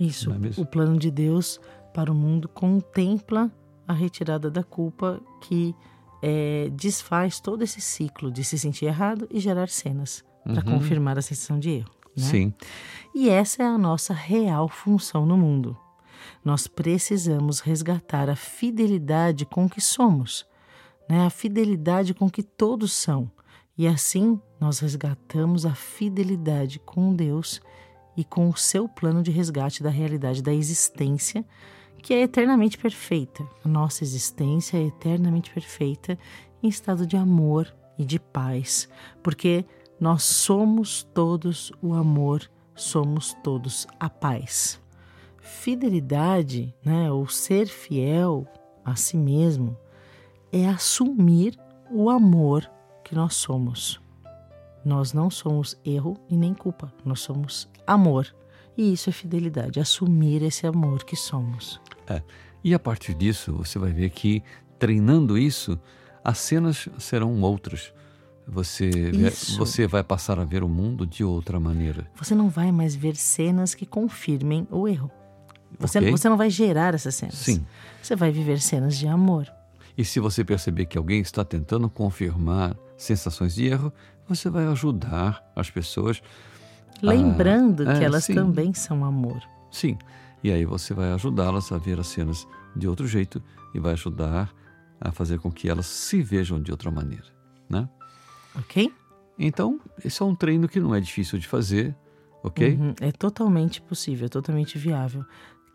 Isso. 0.00 0.32
É 0.32 0.58
o 0.58 0.64
plano 0.64 0.98
de 0.98 1.10
Deus 1.10 1.60
para 1.92 2.10
o 2.10 2.14
mundo 2.14 2.48
contempla 2.48 3.52
a 3.86 3.92
retirada 3.92 4.50
da 4.50 4.64
culpa 4.64 5.20
que 5.42 5.74
é, 6.22 6.70
desfaz 6.72 7.38
todo 7.38 7.62
esse 7.62 7.82
ciclo 7.82 8.32
de 8.32 8.42
se 8.42 8.58
sentir 8.58 8.86
errado 8.86 9.28
e 9.30 9.38
gerar 9.38 9.68
cenas 9.68 10.24
para 10.42 10.64
Uhum. 10.64 10.78
confirmar 10.78 11.18
a 11.18 11.22
sensação 11.22 11.58
de 11.58 11.68
erro. 11.68 11.90
Né? 12.16 12.24
Sim, 12.24 12.54
E 13.14 13.28
essa 13.28 13.62
é 13.62 13.66
a 13.66 13.76
nossa 13.76 14.14
real 14.14 14.70
função 14.70 15.26
no 15.26 15.36
mundo. 15.36 15.76
Nós 16.42 16.66
precisamos 16.66 17.60
resgatar 17.60 18.30
a 18.30 18.34
fidelidade 18.36 19.44
com 19.44 19.68
que 19.68 19.82
somos, 19.82 20.46
né? 21.10 21.26
a 21.26 21.30
fidelidade 21.30 22.14
com 22.14 22.30
que 22.30 22.42
todos 22.42 22.94
são. 22.94 23.30
E 23.78 23.86
assim 23.86 24.40
nós 24.58 24.80
resgatamos 24.80 25.64
a 25.64 25.72
fidelidade 25.72 26.80
com 26.80 27.14
Deus 27.14 27.62
e 28.16 28.24
com 28.24 28.48
o 28.48 28.56
seu 28.56 28.88
plano 28.88 29.22
de 29.22 29.30
resgate 29.30 29.84
da 29.84 29.88
realidade 29.88 30.42
da 30.42 30.52
existência, 30.52 31.46
que 32.02 32.12
é 32.12 32.22
eternamente 32.22 32.76
perfeita. 32.76 33.46
Nossa 33.64 34.02
existência 34.02 34.76
é 34.76 34.86
eternamente 34.86 35.52
perfeita 35.52 36.18
em 36.60 36.66
estado 36.66 37.06
de 37.06 37.16
amor 37.16 37.72
e 37.96 38.04
de 38.04 38.18
paz, 38.18 38.88
porque 39.22 39.64
nós 40.00 40.24
somos 40.24 41.04
todos 41.14 41.72
o 41.80 41.94
amor, 41.94 42.50
somos 42.74 43.32
todos 43.44 43.86
a 44.00 44.10
paz. 44.10 44.80
Fidelidade, 45.40 46.74
né, 46.84 47.12
ou 47.12 47.28
ser 47.28 47.68
fiel 47.68 48.44
a 48.84 48.96
si 48.96 49.16
mesmo, 49.16 49.76
é 50.50 50.66
assumir 50.68 51.56
o 51.92 52.10
amor 52.10 52.68
que 53.08 53.14
nós 53.14 53.34
somos. 53.36 53.98
Nós 54.84 55.12
não 55.12 55.30
somos 55.30 55.76
erro 55.84 56.16
e 56.28 56.36
nem 56.36 56.52
culpa, 56.54 56.92
nós 57.04 57.20
somos 57.20 57.68
amor. 57.86 58.26
E 58.76 58.92
isso 58.92 59.08
é 59.10 59.12
fidelidade, 59.12 59.80
assumir 59.80 60.42
esse 60.42 60.66
amor 60.66 61.04
que 61.04 61.16
somos. 61.16 61.80
é. 62.06 62.22
E 62.62 62.74
a 62.74 62.78
partir 62.78 63.14
disso, 63.14 63.52
você 63.54 63.78
vai 63.78 63.92
ver 63.92 64.10
que 64.10 64.42
treinando 64.80 65.38
isso, 65.38 65.78
as 66.24 66.38
cenas 66.38 66.88
serão 66.98 67.40
outras. 67.40 67.92
Você, 68.46 68.88
Isso. 68.88 69.56
você 69.58 69.86
vai 69.86 70.02
passar 70.02 70.40
a 70.40 70.44
ver 70.44 70.64
o 70.64 70.68
mundo 70.68 71.06
de 71.06 71.22
outra 71.22 71.60
maneira. 71.60 72.10
Você 72.16 72.34
não 72.34 72.48
vai 72.48 72.72
mais 72.72 72.96
ver 72.96 73.14
cenas 73.14 73.74
que 73.74 73.86
confirmem 73.86 74.66
o 74.70 74.88
erro. 74.88 75.10
Você, 75.78 75.98
Ok? 75.98 76.10
você 76.10 76.28
não 76.28 76.36
vai 76.36 76.50
gerar 76.50 76.94
essas 76.94 77.14
cenas. 77.14 77.36
Sim. 77.36 77.64
Você 78.02 78.16
vai 78.16 78.32
viver 78.32 78.60
cenas 78.60 78.96
de 78.98 79.06
amor. 79.06 79.46
E 79.96 80.04
se 80.04 80.18
você 80.18 80.42
perceber 80.44 80.86
que 80.86 80.98
alguém 80.98 81.20
está 81.20 81.44
tentando 81.44 81.88
confirmar 81.88 82.74
sensações 82.98 83.54
de 83.54 83.66
erro, 83.66 83.90
você 84.28 84.50
vai 84.50 84.66
ajudar 84.66 85.42
as 85.56 85.70
pessoas. 85.70 86.20
Lembrando 87.00 87.88
é, 87.88 87.98
que 87.98 88.04
elas 88.04 88.24
sim. 88.24 88.34
também 88.34 88.74
são 88.74 89.04
amor. 89.04 89.40
Sim. 89.70 89.96
E 90.42 90.50
aí 90.50 90.64
você 90.64 90.92
vai 90.92 91.12
ajudá-las 91.12 91.72
a 91.72 91.78
ver 91.78 91.98
as 91.98 92.08
cenas 92.08 92.46
de 92.76 92.86
outro 92.86 93.06
jeito 93.06 93.42
e 93.74 93.80
vai 93.80 93.92
ajudar 93.92 94.52
a 95.00 95.12
fazer 95.12 95.38
com 95.38 95.50
que 95.50 95.68
elas 95.68 95.86
se 95.86 96.20
vejam 96.20 96.60
de 96.60 96.70
outra 96.70 96.90
maneira, 96.90 97.26
né? 97.70 97.88
Ok? 98.56 98.92
Então, 99.38 99.80
esse 100.04 100.20
é 100.20 100.24
um 100.24 100.34
treino 100.34 100.68
que 100.68 100.80
não 100.80 100.94
é 100.94 101.00
difícil 101.00 101.38
de 101.38 101.46
fazer, 101.46 101.94
ok? 102.42 102.74
Uhum, 102.74 102.94
É 103.00 103.12
totalmente 103.12 103.80
possível, 103.80 104.26
é 104.26 104.28
totalmente 104.28 104.76
viável. 104.76 105.24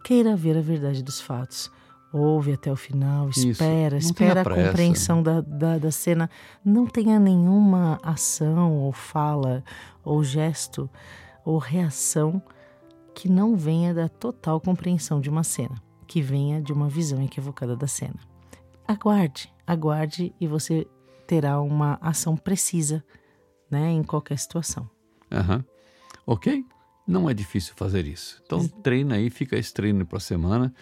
Queira 0.04 0.36
ver 0.36 0.58
a 0.58 0.62
verdade 0.62 1.02
dos 1.02 1.22
fatos. 1.22 1.72
Ouve 2.14 2.54
até 2.54 2.72
o 2.72 2.76
final, 2.76 3.30
Isso. 3.30 3.48
espera, 3.48 3.96
Não 3.96 3.98
espera 3.98 4.42
a 4.42 4.44
pressa. 4.44 4.68
compreensão 4.70 5.24
da, 5.24 5.42
da, 5.42 5.80
da 5.80 5.92
cena. 5.92 6.30
Não 6.64 6.86
tenha 6.86 7.20
nenhuma 7.20 8.00
ação 8.04 8.78
ou 8.78 8.92
fala 8.94 9.64
ou 10.06 10.24
gesto 10.24 10.88
ou 11.44 11.58
reação 11.58 12.40
que 13.16 13.28
não 13.28 13.56
venha 13.56 13.96
da 13.96 14.08
total 14.08 14.62
compreensão 14.62 15.20
de 15.20 15.28
uma 15.30 15.44
cena, 15.44 15.76
que 16.08 16.22
venha 16.22 16.62
de 16.62 16.72
uma 16.72 16.88
visão 16.88 17.20
equivocada 17.24 17.76
da 17.76 17.88
cena. 17.88 18.20
Aguarde, 18.88 19.52
aguarde 19.66 20.34
e 20.40 20.46
você 20.46 20.86
terá 21.26 21.60
uma 21.62 21.98
ação 22.00 22.38
precisa 22.38 23.04
né, 23.72 23.92
em 23.92 24.04
qualquer 24.04 24.38
situação. 24.38 24.88
Aham. 25.32 25.66
Ok? 26.28 26.64
Não 27.08 27.28
é 27.30 27.34
difícil 27.34 27.74
fazer 27.76 28.06
isso. 28.06 28.40
Então, 28.46 28.68
treina 28.68 29.16
aí, 29.16 29.30
fica 29.32 29.58
esse 29.58 29.74
treino 29.74 30.06
para 30.06 30.18
a 30.18 30.22
semana. 30.22 30.74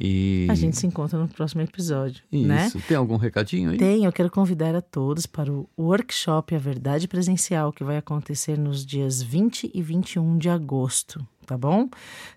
E. 0.00 0.46
A 0.48 0.54
gente 0.54 0.78
se 0.78 0.86
encontra 0.86 1.18
no 1.18 1.28
próximo 1.28 1.60
episódio, 1.60 2.24
né? 2.32 2.66
Isso. 2.66 2.80
Tem 2.88 2.96
algum 2.96 3.16
recadinho 3.16 3.70
aí? 3.70 3.76
Tem, 3.76 4.04
eu 4.04 4.12
quero 4.12 4.30
convidar 4.30 4.74
a 4.74 4.80
todos 4.80 5.26
para 5.26 5.52
o 5.52 5.68
workshop 5.78 6.54
A 6.54 6.58
Verdade 6.58 7.06
Presencial, 7.06 7.70
que 7.70 7.84
vai 7.84 7.98
acontecer 7.98 8.58
nos 8.58 8.86
dias 8.86 9.22
20 9.22 9.70
e 9.74 9.82
21 9.82 10.38
de 10.38 10.48
agosto, 10.48 11.24
tá 11.46 11.58
bom? 11.58 11.88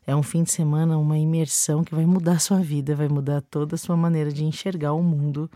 É 0.06 0.13
um 0.13 0.23
fim 0.23 0.43
de 0.43 0.52
semana, 0.52 0.97
uma 0.97 1.17
imersão 1.17 1.86
que 1.86 1.95
vai 1.95 2.06
mudar 2.06 2.34
a 2.34 2.39
sua 2.39 2.60
vida, 2.60 2.95
vai 2.95 3.08
mudar 3.08 3.41
toda 3.41 3.76
a 3.76 3.78
sua 3.78 3.95
maneira 3.95 4.32
de 4.32 4.43
enxergar 4.43 4.91
o 4.91 5.02
mundo 5.02 5.49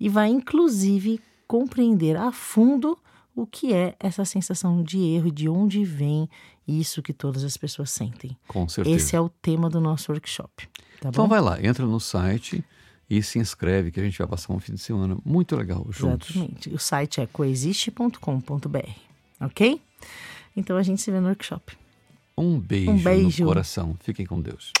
e 0.00 0.08
vai, 0.08 0.28
inclusive, 0.30 1.20
compreender 1.46 2.16
a 2.16 2.32
fundo 2.32 2.98
o 3.36 3.46
que 3.46 3.72
é 3.72 3.94
essa 3.98 4.24
sensação 4.24 4.82
de 4.82 4.98
erro 4.98 5.28
e 5.28 5.32
de 5.32 5.48
onde 5.48 5.84
vem 5.84 6.28
isso 6.66 7.02
que 7.02 7.12
todas 7.12 7.44
as 7.44 7.56
pessoas 7.56 7.90
sentem. 7.90 8.36
Com 8.46 8.68
certeza. 8.68 8.96
Esse 8.96 9.16
é 9.16 9.20
o 9.20 9.28
tema 9.28 9.68
do 9.68 9.80
nosso 9.80 10.12
workshop, 10.12 10.68
tá 11.10 11.14
Então 11.14 11.28
vai 11.28 11.40
lá, 11.40 11.62
entra 11.62 11.86
no 11.86 11.98
site 12.00 12.64
e 13.08 13.22
se 13.22 13.38
inscreve 13.38 13.90
que 13.90 14.00
a 14.00 14.04
gente 14.04 14.16
vai 14.18 14.26
passar 14.26 14.52
um 14.52 14.58
fim 14.60 14.74
de 14.74 14.80
semana 14.80 15.16
muito 15.24 15.54
legal 15.56 15.86
juntos. 15.90 16.30
Exatamente. 16.30 16.68
O 16.70 16.78
site 16.78 17.20
é 17.20 17.26
coexiste.com.br, 17.26 18.88
ok? 19.40 19.80
Então 20.56 20.76
a 20.76 20.82
gente 20.82 21.02
se 21.02 21.10
vê 21.10 21.20
no 21.20 21.28
workshop. 21.28 21.76
Um 22.36 22.58
beijo, 22.58 22.90
Um 22.90 22.98
beijo. 22.98 23.42
no 23.42 23.48
coração. 23.48 23.96
Fiquem 24.00 24.26
com 24.26 24.40
Deus. 24.40 24.72